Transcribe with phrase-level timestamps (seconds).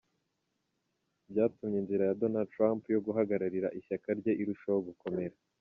[1.31, 5.35] Byatumye inzira ya Donald Trump yo guhagararira ishyaka rye irushaho gukomera.